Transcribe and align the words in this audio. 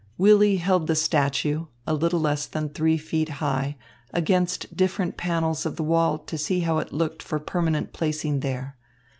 Willy 0.17 0.57
held 0.57 0.87
the 0.87 0.95
statue, 0.95 1.67
a 1.85 1.93
little 1.93 2.19
less 2.19 2.47
than 2.47 2.69
three 2.69 2.97
feet 2.97 3.29
high, 3.37 3.77
against 4.11 4.75
different 4.75 5.15
panels 5.15 5.63
of 5.63 5.75
the 5.75 5.83
wall 5.83 6.17
to 6.17 6.39
see 6.39 6.61
how 6.61 6.79
it 6.79 6.91
looked 6.91 7.21
for 7.21 7.37
permanent 7.37 7.93
placing 7.93 8.39
there. 8.39 8.77